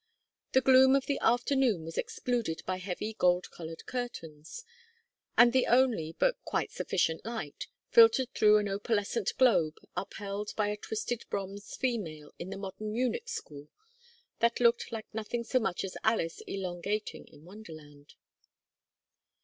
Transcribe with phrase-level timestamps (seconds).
[0.53, 4.65] The gloom of the afternoon was excluded by heavy gold colored curtains,
[5.37, 10.77] and the only, but quite sufficient light, filtered through an opalescent globe upheld by a
[10.77, 13.69] twisted bronze female of the modern Munich school,
[14.39, 18.15] that looked like nothing so much as Alice elongating in Wonderland.